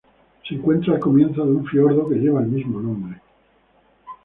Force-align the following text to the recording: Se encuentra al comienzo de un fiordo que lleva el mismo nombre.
Se 0.49 0.55
encuentra 0.55 0.95
al 0.95 0.99
comienzo 0.99 1.45
de 1.45 1.51
un 1.51 1.63
fiordo 1.63 2.09
que 2.09 2.15
lleva 2.15 2.41
el 2.41 2.47
mismo 2.47 2.81
nombre. 2.81 3.21